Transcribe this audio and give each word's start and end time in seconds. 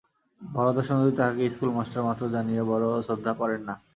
বরদাসুন্দরী 0.41 1.13
তাঁহাকে 1.17 1.41
ইস্কুল-মাস্টার 1.45 2.05
মাত্র 2.07 2.23
জানিয়া 2.29 2.63
বড়ো 2.63 2.89
শ্রদ্ধা 3.07 3.31
করেন 3.39 3.61
না। 3.67 3.75